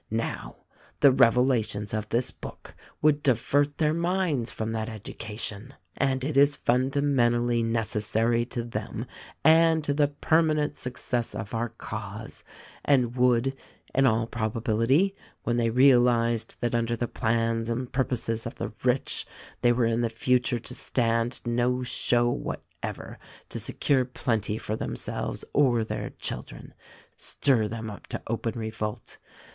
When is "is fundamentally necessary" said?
6.35-8.43